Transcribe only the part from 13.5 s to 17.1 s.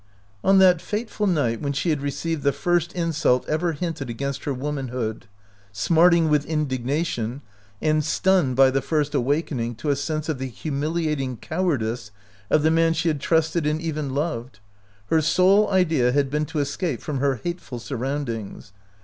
and even loved, her sole idea had been to escape